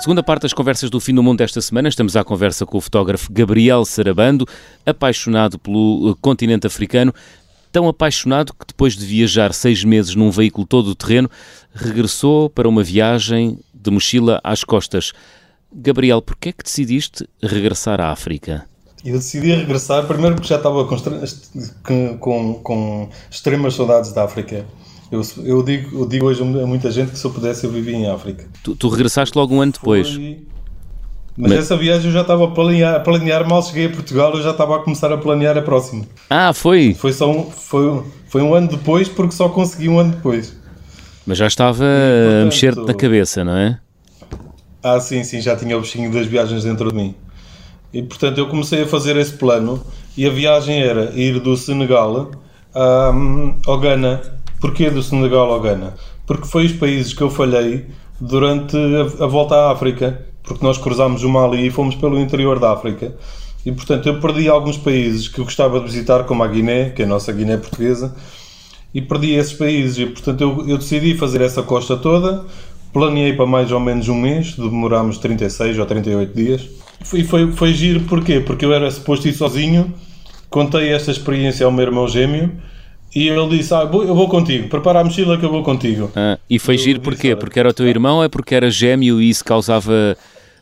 [0.00, 2.80] Segunda parte das conversas do Fim do Mundo desta semana, estamos à conversa com o
[2.80, 4.46] fotógrafo Gabriel Sarabando,
[4.86, 7.12] apaixonado pelo eh, continente africano,
[7.70, 11.30] tão apaixonado que depois de viajar seis meses num veículo todo terreno,
[11.74, 15.12] regressou para uma viagem de mochila às costas.
[15.70, 18.64] Gabriel, por que é que decidiste regressar à África?
[19.04, 20.86] Eu decidi regressar primeiro porque já estava
[21.82, 24.64] com, com, com extremas saudades da África.
[25.10, 27.96] Eu, eu, digo, eu digo hoje a muita gente que se eu pudesse eu vivia
[27.96, 28.46] em África.
[28.62, 30.08] Tu, tu regressaste logo um ano depois.
[30.10, 30.38] Foi...
[31.36, 34.34] Mas, Mas, essa viagem eu já estava a planear, a planear, mal cheguei a Portugal,
[34.34, 36.04] eu já estava a começar a planear a próxima.
[36.28, 36.94] Ah, foi?
[36.94, 40.54] Foi, só um, foi, foi um ano depois, porque só consegui um ano depois.
[41.26, 43.80] Mas já estava e, portanto, a mexer-te na cabeça, não é?
[44.82, 47.14] Ah, sim, sim, já tinha o bichinho das viagens dentro de mim.
[47.92, 49.82] E portanto eu comecei a fazer esse plano
[50.16, 52.30] e a viagem era ir do Senegal
[52.74, 55.94] um, ao Ghana Porquê do Senegal ao Ghana?
[56.26, 57.86] Porque foi os países que eu falhei
[58.20, 62.58] durante a, a volta à África, porque nós cruzámos o Mali e fomos pelo interior
[62.58, 63.14] da África.
[63.64, 67.02] E portanto eu perdi alguns países que eu gostava de visitar, como a Guiné, que
[67.02, 68.14] é a nossa Guiné portuguesa,
[68.94, 69.98] e perdi esses países.
[69.98, 72.44] E portanto eu, eu decidi fazer essa costa toda,
[72.92, 76.68] planeei para mais ou menos um mês, demorámos 36 ou 38 dias.
[77.14, 78.40] E foi, foi giro porquê?
[78.40, 79.94] Porque eu era suposto ir sozinho,
[80.50, 82.52] contei esta experiência ao meu irmão gêmeo
[83.14, 86.10] e ele disse: ah, Eu vou contigo, prepara a mochila que eu vou contigo.
[86.14, 87.34] Ah, e foi eu giro porquê?
[87.34, 90.16] Porque era o teu irmão ou é porque era gêmeo e isso causava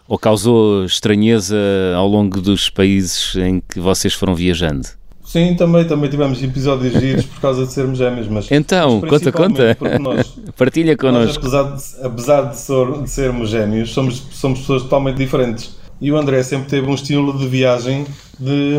[0.08, 1.56] ou causou estranheza
[1.94, 4.88] ao longo dos países em que vocês foram viajando?
[5.28, 8.50] Sim, também, também tivemos episódios giros por causa de sermos gêmeos, mas...
[8.50, 9.76] Então, mas conta, conta.
[10.00, 11.44] Nós, Partilha connosco.
[11.44, 15.76] Nós, apesar, de, apesar de, ser, de sermos gêmeos, somos, somos pessoas totalmente diferentes.
[16.00, 18.06] E o André sempre teve um estilo de viagem
[18.38, 18.76] de,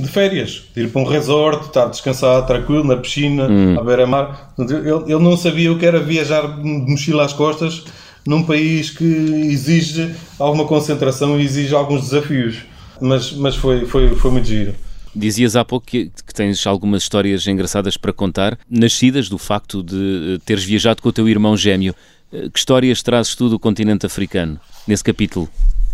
[0.00, 3.78] de férias, de ir para um resort, estar descansado, tranquilo, na piscina, hum.
[3.78, 4.52] à beira-mar.
[4.58, 7.84] Ele, ele não sabia o que era viajar de mochila às costas
[8.26, 12.58] num país que exige alguma concentração e exige alguns desafios.
[13.00, 14.74] Mas, mas foi, foi, foi muito giro.
[15.14, 20.34] Dizias há pouco que, que, tens algumas histórias engraçadas para contar, nascidas do facto de
[20.34, 21.94] eh, teres viajado com o teu irmão gêmeo.
[22.32, 25.48] Eh, que histórias trazes tu do continente africano, nesse capítulo?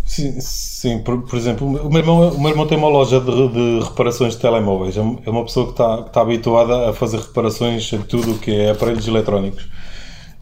[0.05, 3.49] Sim, sim por, por, exemplo, o meu, irmão, o meu irmão tem uma loja de,
[3.49, 4.97] de reparações de telemóveis.
[4.97, 8.39] É, é uma pessoa que está, que está habituada a fazer reparações em tudo o
[8.39, 9.67] que é aparelhos eletrónicos.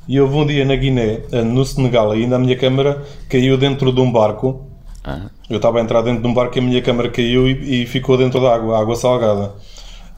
[0.09, 3.93] E houve um dia na Guiné, eh, no Senegal, ainda a minha câmera caiu dentro
[3.93, 4.67] de um barco.
[5.05, 5.31] Ah.
[5.49, 7.87] Eu estava a entrar dentro de um barco e a minha câmera caiu e, e
[7.87, 9.53] ficou dentro da água, água salgada.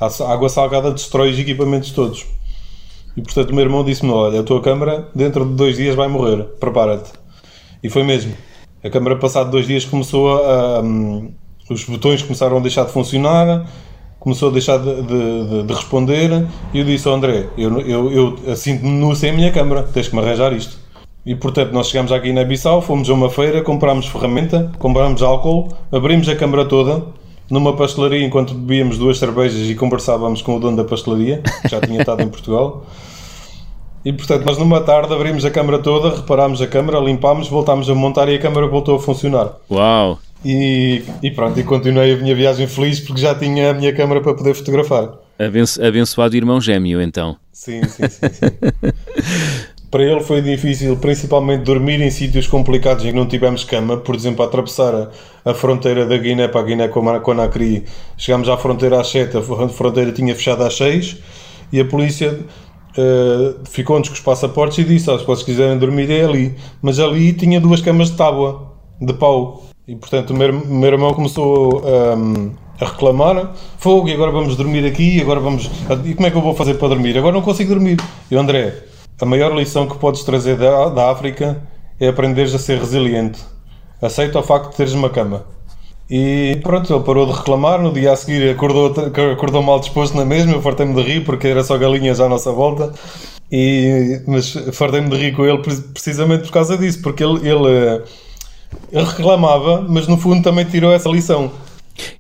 [0.01, 2.27] A água salgada destrói os equipamentos todos.
[3.17, 6.09] E portanto o meu irmão disse-me: Olha, a tua câmera dentro de dois dias vai
[6.09, 7.13] morrer, prepara-te.
[7.83, 8.35] E foi mesmo.
[8.85, 10.83] A câmara, passado dois dias, começou a.
[11.71, 13.67] Os botões começaram a deixar de funcionar,
[14.21, 16.47] começou a deixar de, de, de responder.
[16.75, 20.09] E eu disse ao André: Eu, eu, eu sinto-me nu sem a minha câmara, tens
[20.09, 20.77] que me arranjar isto.
[21.25, 25.69] E portanto, nós chegámos aqui na Bissau, fomos a uma feira, comprámos ferramenta, comprámos álcool,
[25.91, 27.07] abrimos a câmara toda
[27.51, 31.81] numa pastelaria enquanto bebíamos duas cervejas e conversávamos com o dono da pastelaria, que já
[31.81, 32.85] tinha estado em Portugal.
[34.05, 37.95] E portanto, nós numa tarde abrimos a câmara toda, reparámos a câmara, limpámos, voltámos a
[37.95, 39.57] montar e a câmara voltou a funcionar.
[39.71, 40.19] Uau!
[40.45, 44.21] E, e pronto, e continuei a minha viagem feliz porque já tinha a minha câmara
[44.21, 45.15] para poder fotografar.
[45.39, 47.37] Abenço, abençoado irmão gêmeo, então.
[47.51, 48.29] Sim, sim, sim.
[48.29, 48.47] sim.
[49.95, 53.97] para ele foi difícil, principalmente dormir em sítios complicados em que não tivemos cama.
[53.97, 57.85] Por exemplo, atravessar a, a fronteira da Guiné para a Guiné-Conakry.
[58.19, 61.17] Chegámos à fronteira às 7, a fronteira tinha fechado às 6
[61.73, 62.39] e a polícia
[62.99, 66.55] uh, ficou-nos com os passaportes e disse: oh, se vocês quiserem dormir é ali.
[66.83, 69.65] Mas ali tinha duas camas de tábua, de pau.
[69.87, 74.57] E portanto o meu, meu irmão começou um, ehm, a reclamar: fogo, e agora vamos
[74.57, 75.71] dormir aqui, agora vamos.
[76.05, 77.17] E como é que eu vou fazer para dormir?
[77.19, 77.99] Agora não consigo dormir.
[78.31, 78.85] E André,
[79.21, 81.63] a maior lição que podes trazer da, da África
[82.01, 83.41] é aprenderes a ser resiliente.
[84.03, 85.54] Aceita o facto de teres uma cama.
[86.11, 87.81] E pronto, ele parou de reclamar.
[87.81, 88.95] No dia a seguir acordou,
[89.33, 90.53] acordou mal disposto na mesma.
[90.53, 92.93] Eu fartei-me de rir porque era só galinhas à nossa volta.
[93.51, 98.03] E, mas fartei-me de rir com ele precisamente por causa disso, porque ele, ele,
[98.91, 101.53] ele reclamava, mas no fundo também tirou essa lição.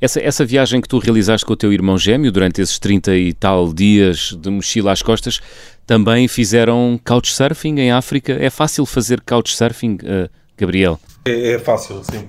[0.00, 3.32] Essa, essa viagem que tu realizaste com o teu irmão gêmeo durante esses 30 e
[3.32, 5.40] tal dias de mochila às costas,
[5.86, 8.32] também fizeram couchsurfing em África.
[8.32, 11.00] É fácil fazer couchsurfing, uh, Gabriel?
[11.24, 12.28] É, é fácil, sim.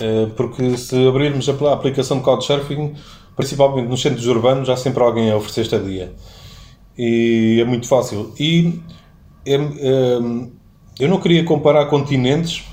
[0.00, 2.94] Eh, porque se abrirmos a aplicação de Couchsurfing,
[3.36, 6.12] principalmente nos centros urbanos, há sempre alguém a oferecer estadia.
[6.98, 8.32] E é muito fácil.
[8.38, 8.80] E
[9.44, 10.18] é, é,
[10.98, 12.64] eu não queria comparar continentes,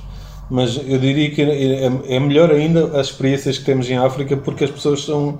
[0.50, 4.64] mas eu diria que é, é, melhor ainda as experiências que temos em África porque
[4.64, 5.38] as pessoas são,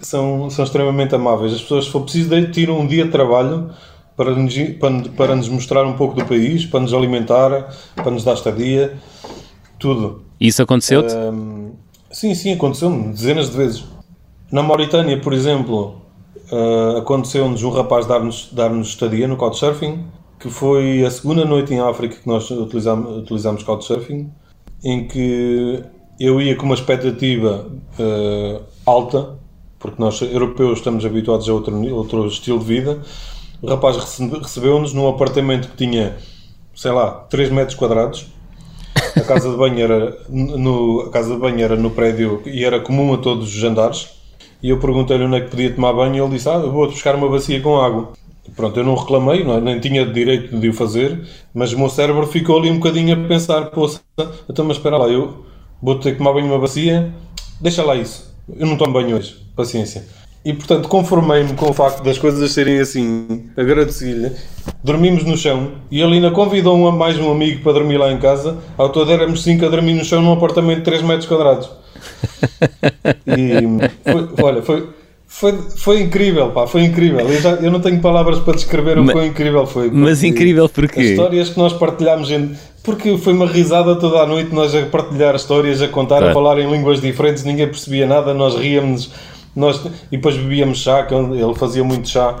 [0.00, 1.54] são, são extremamente amáveis.
[1.54, 3.70] As pessoas, se for preciso, tiram um dia de trabalho
[4.16, 8.24] para nos, para, para nos mostrar um pouco do país, para nos alimentar, para nos
[8.24, 8.94] dar estadia,
[9.78, 10.25] tudo.
[10.40, 11.12] Isso aconteceu-te?
[12.10, 13.84] sim, sim, aconteceu-me dezenas de vezes.
[14.50, 16.00] Na Mauritânia, por exemplo,
[16.52, 20.04] uh, aconteceu-nos um rapaz dar-nos dar estadia no Couchsurfing,
[20.38, 24.30] que foi a segunda noite em África que nós utilizámos, utilizámos Couchsurfing,
[24.84, 25.82] em que
[26.20, 27.66] eu ia com uma expectativa
[27.98, 29.36] uh, alta,
[29.78, 33.00] porque nós europeus estamos habituados a outro, outro estilo de vida.
[33.60, 36.16] O rapaz recebeu-nos num apartamento que tinha,
[36.74, 38.26] sei lá, 3 metros quadrados.
[39.16, 42.80] A casa de banho era no, a casa de banho era no prédio e era
[42.80, 44.08] comum a todos os andares.
[44.62, 46.86] E eu perguntei-lhe onde é que podia tomar banho e ele disse: Ah, eu vou
[46.86, 48.12] buscar uma bacia com água.
[48.54, 49.60] Pronto, eu não reclamei, não, é?
[49.60, 53.28] nem tinha direito de o fazer, mas o meu cérebro ficou ali um bocadinho a
[53.28, 54.00] pensar: Poxa,
[54.48, 55.44] então, mas espera lá, eu
[55.82, 57.12] vou ter que tomar banho numa bacia,
[57.60, 58.34] deixa lá isso.
[58.54, 60.06] Eu não tomo banho hoje, paciência.
[60.46, 64.30] E portanto conformei-me com o facto das coisas serem assim, agradeci-lhe.
[64.84, 68.18] Dormimos no chão e ele ainda convidou um, mais um amigo para dormir lá em
[68.18, 68.56] casa.
[68.78, 71.68] Ao todo éramos cinco a dormir no chão num apartamento de 3 metros quadrados.
[73.26, 73.60] E
[74.04, 74.88] foi, olha, foi,
[75.26, 77.28] foi, foi incrível, pá, foi incrível.
[77.28, 79.90] Eu, já, eu não tenho palavras para descrever o mas, quão incrível foi.
[79.90, 81.00] Mas incrível porquê?
[81.00, 82.28] As histórias que nós partilhámos,
[82.84, 86.30] porque foi uma risada toda a noite, nós a partilhar histórias, a contar, claro.
[86.30, 89.10] a falar em línguas diferentes, ninguém percebia nada, nós ríamos,
[89.56, 92.38] nós, e depois bebíamos chá, que ele fazia muito chá,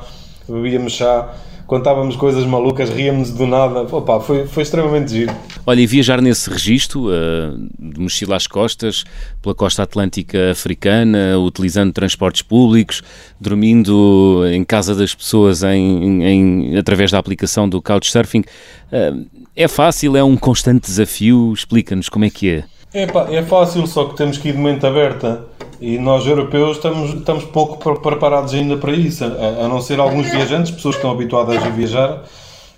[0.48, 1.34] bebíamos chá
[1.66, 3.82] contávamos coisas malucas, ríamos do nada.
[3.82, 5.34] Opa, foi, foi extremamente giro.
[5.66, 9.04] Olha, e viajar nesse registro, uh, de mochila às costas,
[9.42, 13.02] pela costa atlântica africana, utilizando transportes públicos,
[13.40, 18.44] dormindo em casa das pessoas em, em através da aplicação do Couchsurfing,
[18.92, 20.16] uh, é fácil?
[20.16, 21.52] É um constante desafio?
[21.52, 22.64] Explica-nos como é que é.
[22.94, 25.44] É, pá, é fácil, só que temos que ir de mente aberta.
[25.80, 29.24] E nós, europeus, estamos, estamos pouco preparados ainda para isso.
[29.24, 32.22] A, a não ser alguns viajantes, pessoas que estão habituadas a viajar.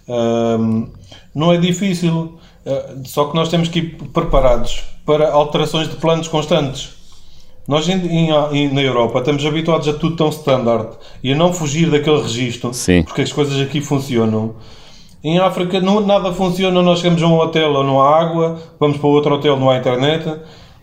[0.09, 0.89] Um,
[1.35, 6.29] não é difícil, uh, só que nós temos que ir preparados para alterações de planos
[6.29, 6.97] constantes.
[7.69, 10.89] Nós em, em, na Europa estamos habituados a tudo tão standard
[11.23, 13.03] e a não fugir daquele registro, Sim.
[13.03, 14.55] porque as coisas aqui funcionam.
[15.23, 18.97] Em África não, nada funciona, nós chegamos a um hotel ou não há água, vamos
[18.97, 20.25] para outro hotel não há internet,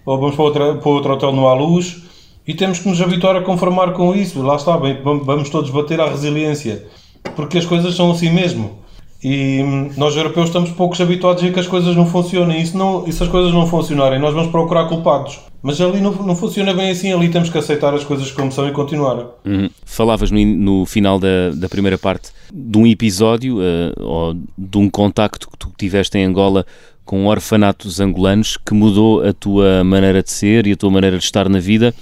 [0.05, 2.03] ou vamos para, outra, para outro hotel não há luz,
[2.47, 4.41] e temos que nos habituar a conformar com isso.
[4.41, 6.85] Lá está, bem, vamos todos bater à resiliência,
[7.35, 8.85] porque as coisas são assim mesmo.
[9.23, 12.61] E hum, nós europeus estamos poucos habituados a que as coisas não funcionem.
[12.61, 15.39] E se, não, e se as coisas não funcionarem, nós vamos procurar culpados.
[15.63, 18.67] Mas ali não, não funciona bem assim, ali temos que aceitar as coisas como são
[18.67, 19.25] e continuar.
[19.43, 19.67] Uhum.
[19.83, 24.87] Falavas no, no, final da, da primeira parte de um episódio uh, ou de um
[24.87, 26.63] contacto que tu tiveste em Angola
[27.05, 31.23] com orfanatos angolanos que mudou a tua maneira de ser e a tua maneira de
[31.23, 31.93] estar na vida.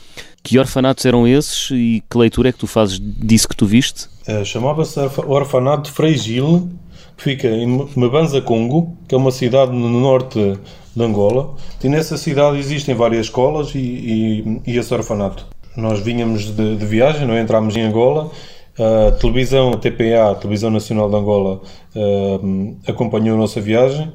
[0.41, 4.07] Que orfanatos eram esses e que leitura é que tu fazes disso que tu viste?
[4.27, 6.69] Uh, Chamava-se Orfanato Frei Gil,
[7.15, 10.57] que fica em Mabanza, Congo, que é uma cidade no norte
[10.95, 11.55] de Angola.
[11.83, 15.45] E nessa cidade existem várias escolas e, e, e esse orfanato.
[15.75, 17.41] Nós vínhamos de, de viagem, não é?
[17.41, 18.29] entramos em Angola.
[18.77, 21.61] A televisão, a TPA, a Televisão Nacional de Angola,
[21.95, 24.11] uh, acompanhou a nossa viagem,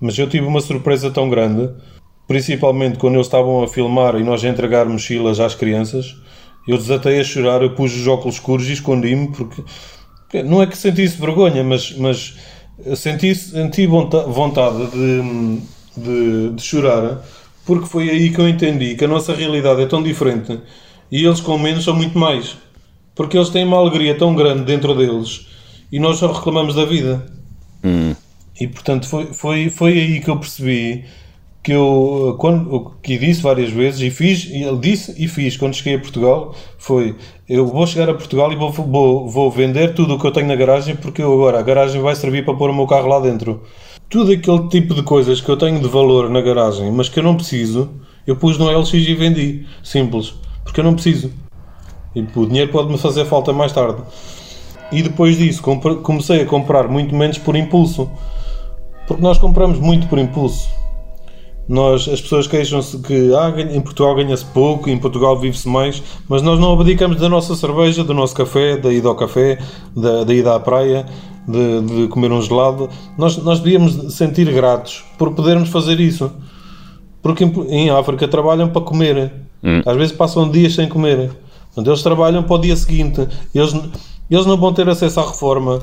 [0.00, 1.70] mas eu tive uma surpresa tão grande,
[2.26, 6.16] principalmente quando eles estavam a filmar e nós a entregar mochilas às crianças.
[6.66, 9.62] Eu desatei a chorar, eu pus os óculos escuros e escondi-me porque
[10.44, 12.36] não é que sentisse vergonha, mas, mas
[12.94, 15.60] senti, senti vontade de,
[15.96, 17.24] de, de chorar,
[17.66, 20.60] porque foi aí que eu entendi que a nossa realidade é tão diferente
[21.10, 22.56] e eles com menos são muito mais.
[23.14, 25.46] Porque eles têm uma alegria tão grande dentro deles
[25.90, 27.26] e nós só reclamamos da vida.
[27.84, 28.09] Hum.
[28.60, 31.04] E portanto foi, foi, foi aí que eu percebi
[31.62, 35.96] que eu quando, que disse várias vezes e fiz, ele disse e fiz quando cheguei
[35.96, 37.14] a Portugal foi
[37.46, 40.46] eu vou chegar a Portugal e vou, vou, vou vender tudo o que eu tenho
[40.46, 43.20] na garagem porque eu agora a garagem vai servir para pôr o meu carro lá
[43.20, 43.62] dentro
[44.10, 47.22] tudo aquele tipo de coisas que eu tenho de valor na garagem, mas que eu
[47.22, 47.88] não preciso,
[48.26, 49.66] eu pus no LX e vendi.
[49.84, 50.34] Simples.
[50.64, 51.32] Porque eu não preciso.
[52.12, 54.02] E o dinheiro pode-me fazer falta mais tarde.
[54.90, 55.62] E depois disso
[56.02, 58.10] comecei a comprar muito menos por impulso.
[59.10, 60.68] Porque nós compramos muito por impulso.
[61.68, 66.42] Nós, as pessoas queixam-se que ah, em Portugal ganha-se pouco, em Portugal vive-se mais, mas
[66.42, 69.58] nós não abdicamos da nossa cerveja, do nosso café, da ida ao café,
[69.96, 71.06] da, da ida à praia,
[71.44, 72.88] de, de, comer um gelado.
[73.18, 76.30] Nós, nós devíamos sentir gratos por podermos fazer isso.
[77.20, 79.32] Porque em, em África trabalham para comer.
[79.60, 79.82] Hum.
[79.84, 81.32] Às vezes passam dias sem comer.
[81.66, 83.26] Portanto, eles trabalham para o dia seguinte.
[83.52, 83.74] Eles,
[84.30, 85.80] eles não vão ter acesso à reforma.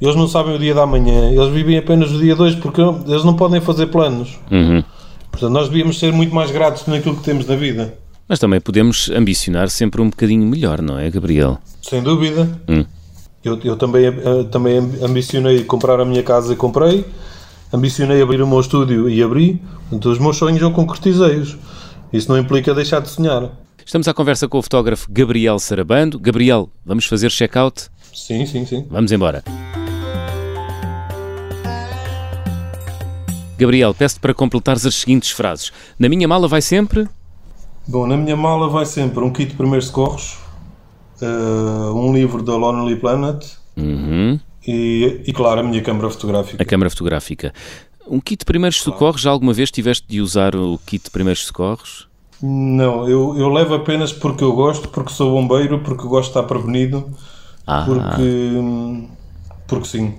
[0.00, 1.30] Eles não sabem o dia da manhã.
[1.30, 4.38] Eles vivem apenas o dia 2 porque eles não podem fazer planos.
[4.50, 4.82] Uhum.
[5.30, 7.94] Portanto, nós devíamos ser muito mais gratos naquilo que temos na vida.
[8.28, 11.58] Mas também podemos ambicionar sempre um bocadinho melhor, não é, Gabriel?
[11.82, 12.48] Sem dúvida.
[12.68, 12.84] Hum.
[13.44, 17.04] Eu, eu também, uh, também ambicionei comprar a minha casa e comprei,
[17.70, 19.60] ambicionei abrir o meu estúdio e abri,
[19.92, 21.58] então os meus sonhos eu concretizei-os.
[22.10, 23.50] Isso não implica deixar de sonhar.
[23.84, 26.18] Estamos à conversa com o fotógrafo Gabriel Sarabando.
[26.18, 27.90] Gabriel, vamos fazer check-out?
[28.14, 28.86] Sim, sim, sim.
[28.88, 29.44] Vamos embora.
[33.58, 35.72] Gabriel, peço-te para completares as seguintes frases.
[35.98, 37.08] Na minha mala vai sempre.
[37.86, 40.38] Bom, na minha mala vai sempre um kit de primeiros socorros,
[41.20, 43.44] uh, um livro da Lonely Planet
[43.76, 44.40] uhum.
[44.66, 46.62] e, e, claro, a minha câmara fotográfica.
[46.62, 47.52] A câmara fotográfica.
[48.08, 48.98] Um kit de primeiros claro.
[48.98, 52.08] socorros, já alguma vez tiveste de usar o kit de primeiros socorros?
[52.42, 56.42] Não, eu, eu levo apenas porque eu gosto, porque sou bombeiro, porque gosto de estar
[56.42, 57.08] prevenido,
[57.66, 57.84] ah.
[57.86, 59.08] porque,
[59.66, 60.14] porque sim,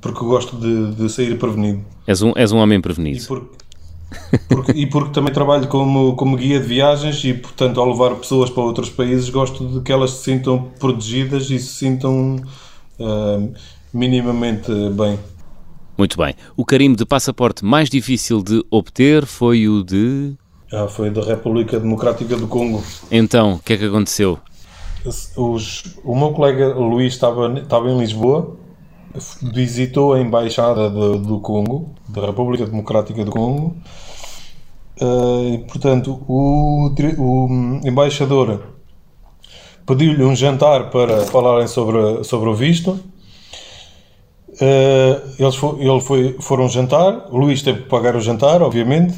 [0.00, 1.84] porque gosto de, de sair prevenido.
[2.06, 3.18] És um, és um homem prevenido.
[3.18, 3.56] E porque,
[4.48, 8.50] porque, e porque também trabalho como, como guia de viagens e, portanto, ao levar pessoas
[8.50, 12.36] para outros países, gosto de que elas se sintam protegidas e se sintam
[12.98, 13.54] uh,
[13.92, 15.18] minimamente bem.
[15.98, 16.34] Muito bem.
[16.56, 20.34] O carimbo de passaporte mais difícil de obter foi o de.
[20.70, 22.82] Ah, foi da República Democrática do Congo.
[23.10, 24.38] Então, o que é que aconteceu?
[25.36, 28.56] Os, o meu colega Luís estava, estava em Lisboa
[29.42, 33.76] visitou a embaixada do Congo, da República Democrática do Congo,
[35.00, 38.76] uh, portanto, o, o embaixador
[39.86, 42.98] pediu-lhe um jantar para falarem sobre, sobre o visto.
[44.48, 49.14] Uh, eles for, ele foi, foram jantar, o Luís teve que pagar o jantar, obviamente,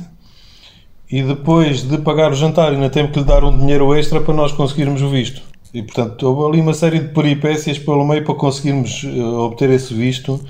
[1.10, 4.34] e depois de pagar o jantar ainda teve que lhe dar um dinheiro extra para
[4.34, 5.40] nós conseguirmos o visto.
[5.72, 9.92] E portanto houve ali uma série de peripécias pelo meio para conseguirmos uh, obter esse
[9.92, 10.40] visto,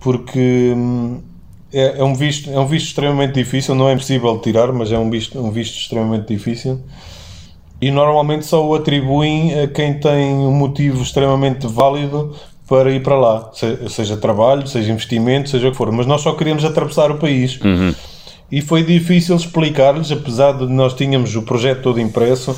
[0.00, 1.20] porque hum,
[1.72, 4.98] é, é, um visto, é um visto extremamente difícil, não é impossível tirar, mas é
[4.98, 6.80] um visto, um visto extremamente difícil.
[7.80, 12.34] E normalmente só o atribuem a quem tem um motivo extremamente válido
[12.68, 13.50] para ir para lá,
[13.88, 15.90] seja trabalho, seja investimento, seja o que for.
[15.90, 17.58] Mas nós só queríamos atravessar o país.
[17.60, 17.94] Uhum.
[18.52, 22.56] E foi difícil explicar-lhes, apesar de nós tínhamos o projeto todo impresso,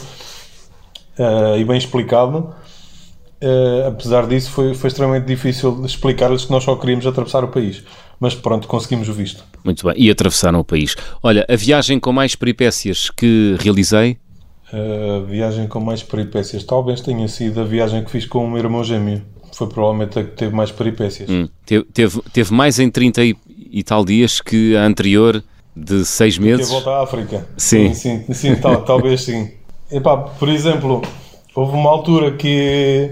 [1.19, 2.55] uh, e bem explicado.
[3.43, 7.83] Uh, apesar disso, foi, foi extremamente difícil explicar-lhes que nós só queríamos atravessar o país.
[8.21, 9.45] Mas pronto, conseguimos o visto.
[9.65, 10.95] Muito bem, e atravessaram o país.
[11.23, 14.17] Olha, a viagem com mais peripécias que realizei?
[14.73, 18.59] A viagem com mais peripécias talvez tenha sido a viagem que fiz com o meu
[18.59, 19.23] irmão gêmeo.
[19.53, 21.29] Foi provavelmente a que teve mais peripécias.
[21.29, 23.37] Hum, teve, teve, teve, mais em 30 e,
[23.71, 25.45] e, tal dias que a anterior
[25.77, 26.69] de 6 meses?
[26.69, 27.47] A volta à África.
[27.57, 27.93] Sim.
[27.93, 29.51] Sim, sim, sim tal, talvez sim.
[29.93, 31.03] Epá, por exemplo,
[31.55, 33.11] houve uma altura que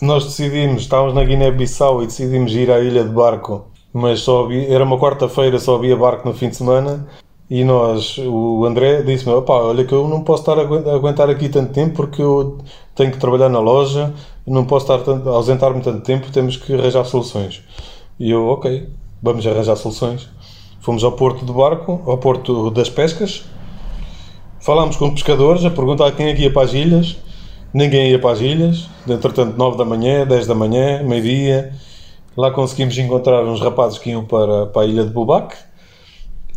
[0.00, 4.72] nós decidimos, estávamos na Guiné-Bissau e decidimos ir à ilha de barco, mas só havia,
[4.72, 7.04] era uma quarta-feira, só havia barco no fim de semana.
[7.50, 11.48] E nós, o André disse-me: opá, olha que eu não posso estar a aguentar aqui
[11.48, 12.58] tanto tempo porque eu
[12.94, 14.14] tenho que trabalhar na loja,
[14.46, 17.60] não posso estar a ausentar-me tanto tempo, temos que arranjar soluções.
[18.20, 18.88] E eu, ok,
[19.20, 20.28] vamos arranjar soluções.
[20.80, 23.44] Fomos ao porto do barco, ao porto das pescas,
[24.60, 27.16] Falámos com pescadores a perguntar quem é que ia para as ilhas.
[27.72, 28.88] Ninguém ia para as ilhas.
[29.08, 31.72] Entretanto, 9 da manhã, 10 da manhã, meio-dia.
[32.36, 35.56] Lá conseguimos encontrar uns rapazes que iam para, para a ilha de Bubac.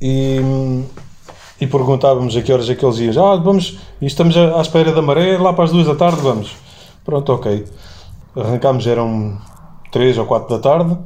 [0.01, 0.39] E,
[1.61, 3.25] e perguntávamos a que horas é que eles iam.
[3.25, 6.55] Ah, vamos, estamos à espera da maré, lá para as 2 da tarde vamos.
[7.05, 7.65] Pronto, ok.
[8.35, 9.37] Arrancámos, eram
[9.91, 10.97] 3 ou 4 da tarde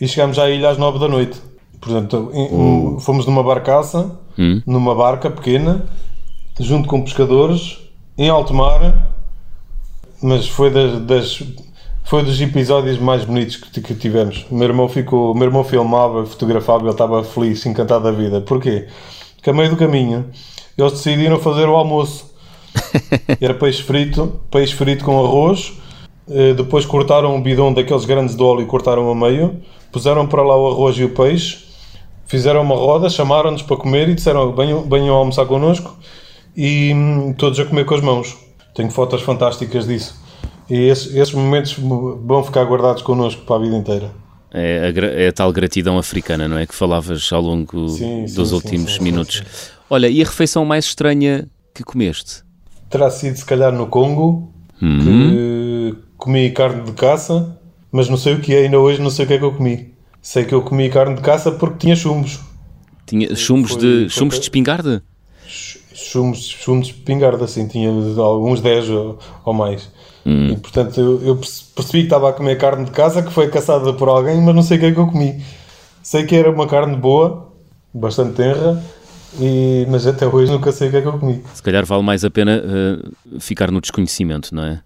[0.00, 1.40] e chegámos à ilha às 9 da noite.
[1.80, 2.98] Portanto, uh.
[3.00, 4.62] fomos numa barcaça, hum.
[4.66, 5.84] numa barca pequena,
[6.58, 7.78] junto com pescadores,
[8.16, 9.14] em alto mar,
[10.22, 11.42] mas foi das, das
[12.04, 14.46] foi dos episódios mais bonitos que, que, tivemos.
[14.50, 18.40] O meu irmão ficou, meu irmão filmava, fotografava, ele estava feliz, encantado da vida.
[18.42, 18.86] Porquê?
[19.36, 20.26] Porque a meio do caminho
[20.76, 22.32] eles decidiram fazer o almoço.
[23.40, 25.72] Era peixe frito, peixe frito com arroz.
[26.28, 29.62] Eh, depois cortaram um bidão daqueles grandes de óleo e cortaram a meio.
[29.90, 31.64] Puseram para lá o arroz e o peixe.
[32.26, 35.96] Fizeram uma roda, chamaram-nos para comer e disseram: venham, venham almoçar connosco
[36.56, 38.36] e hum, todos a comer com as mãos.
[38.74, 40.22] Tenho fotos fantásticas disso.
[40.68, 44.10] E esses, esses momentos vão ficar guardados connosco para a vida inteira.
[44.52, 46.66] É a, é a, tal gratidão africana, não é?
[46.66, 49.42] Que falavas ao longo sim, dos sim, últimos sim, minutos.
[49.90, 52.42] Olha, e a refeição mais estranha que comeste?
[52.88, 55.00] Terá sido, se calhar, no Congo, uhum.
[55.00, 57.58] que comi carne de caça,
[57.90, 59.52] mas não sei o que é, ainda hoje não sei o que é que eu
[59.52, 59.92] comi.
[60.22, 62.38] Sei que eu comi carne de caça porque tinha chumbos.
[63.06, 65.02] Tinha chumbos, foi, de, foi chumbos de espingarda?
[65.94, 69.88] Chumos, chumos de espingarda, assim, tinha alguns 10 ou, ou mais.
[70.26, 70.48] Hum.
[70.48, 73.92] E portanto eu, eu, percebi que estava a comer carne de casa que foi caçada
[73.92, 75.42] por alguém, mas não sei o que é que eu comi.
[76.02, 77.52] Sei que era uma carne boa,
[77.92, 78.82] bastante tenra,
[79.38, 81.42] e, mas até hoje nunca sei o que é que eu comi.
[81.54, 84.80] Se calhar vale mais a pena uh, ficar no desconhecimento, não é?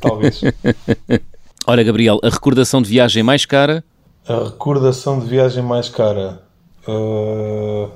[0.00, 0.40] Talvez.
[1.66, 3.84] Olha, Gabriel, a recordação de viagem mais cara?
[4.26, 6.42] A recordação de viagem mais cara.
[6.86, 7.90] Uh,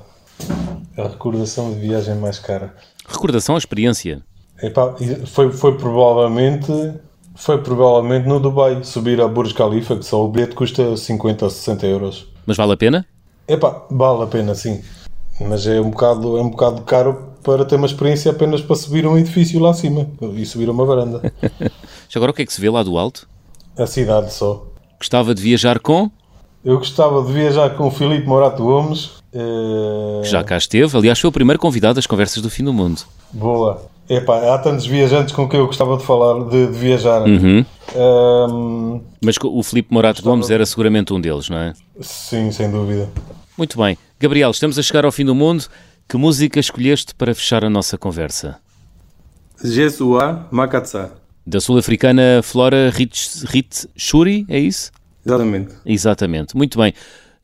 [0.97, 2.75] a recordação de viagem mais cara.
[3.07, 4.23] Recordação, a experiência.
[4.61, 6.71] Epá, foi, foi provavelmente
[7.35, 11.51] foi provavelmente no Dubai subir a Burj Khalifa, que só o bilhete custa 50 ou
[11.51, 12.27] 60 euros.
[12.45, 13.05] Mas vale a pena?
[13.47, 14.83] Epá, vale a pena, sim.
[15.41, 19.05] Mas é um bocado, é um bocado caro para ter uma experiência apenas para subir
[19.05, 21.33] um edifício lá acima e subir uma varanda.
[22.07, 23.27] Já agora o que é que se vê lá do alto?
[23.77, 24.67] A cidade só.
[24.97, 26.09] Gostava de viajar com?
[26.65, 29.21] Eu gostava de viajar com o Filipe Morato Gomes.
[29.33, 30.23] Uh...
[30.23, 33.01] Já cá esteve, aliás foi o primeiro convidado das Conversas do Fim do Mundo.
[33.33, 33.85] Boa.
[34.09, 37.21] Epá, há tantos viajantes com quem eu gostava de falar, de, de viajar.
[37.23, 37.65] Uhum.
[37.95, 39.01] Um...
[39.21, 40.35] Mas o Filipe Morato gostava...
[40.35, 41.73] Gomes era seguramente um deles, não é?
[41.99, 43.09] Sim, sem dúvida.
[43.57, 43.97] Muito bem.
[44.19, 45.65] Gabriel, estamos a chegar ao fim do mundo.
[46.07, 48.57] Que música escolheste para fechar a nossa conversa?
[49.63, 51.11] Jesua Makatsa.
[51.45, 54.91] Da sul-africana Flora Rit Shuri, é isso?
[55.25, 55.73] Exatamente.
[55.85, 56.57] Exatamente.
[56.57, 56.93] Muito bem.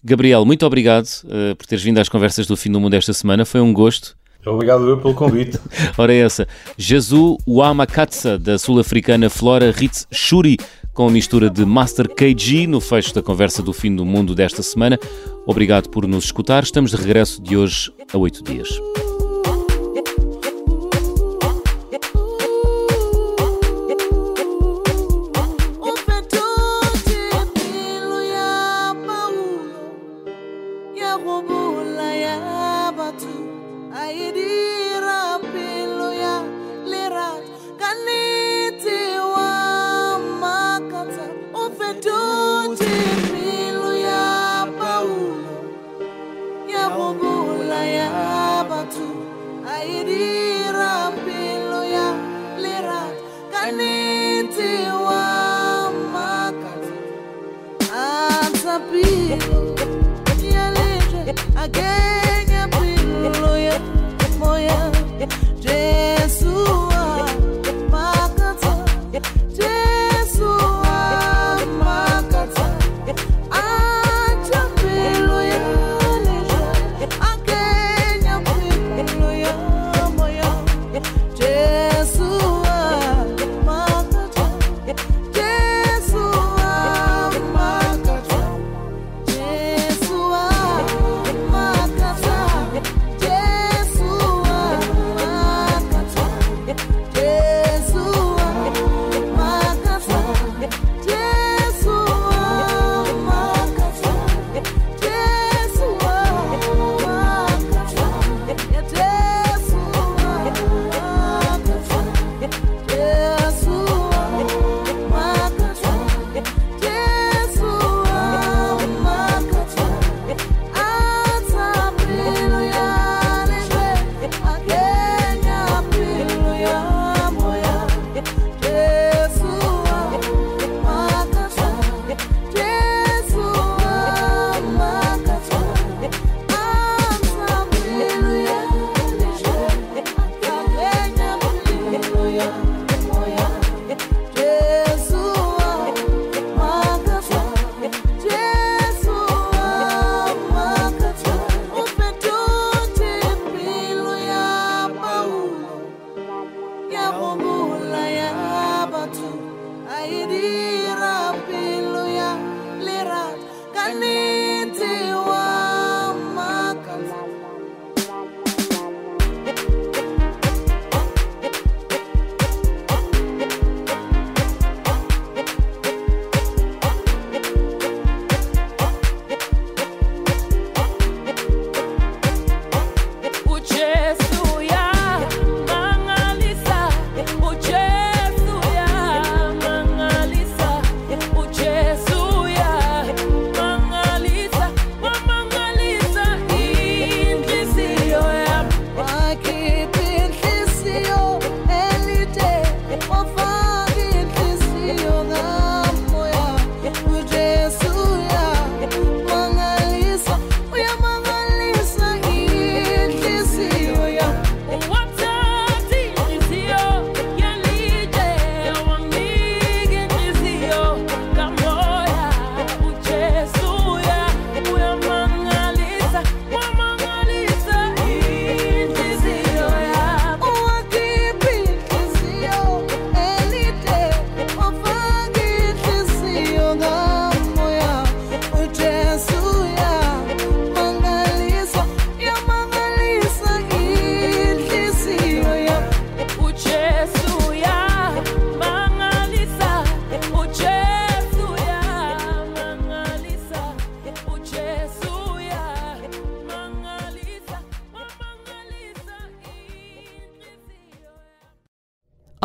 [0.03, 3.45] Gabriel, muito obrigado uh, por teres vindo às conversas do fim do mundo esta semana.
[3.45, 4.17] Foi um gosto.
[4.45, 5.59] Obrigado eu pelo convite.
[5.97, 6.47] Ora é essa.
[6.77, 10.57] Jesu Wamakatsa, da sul-africana Flora Ritz Shuri,
[10.93, 14.63] com a mistura de Master KG no fecho da conversa do fim do mundo desta
[14.63, 14.97] semana.
[15.45, 16.63] Obrigado por nos escutar.
[16.63, 18.69] Estamos de regresso de hoje a oito dias.
[61.55, 62.08] again.